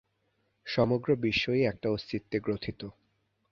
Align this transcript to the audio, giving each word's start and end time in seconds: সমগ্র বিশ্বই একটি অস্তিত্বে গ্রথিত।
সমগ্র 0.67 1.09
বিশ্বই 1.15 1.61
একটি 1.65 1.87
অস্তিত্বে 1.87 2.37
গ্রথিত। 2.39 2.81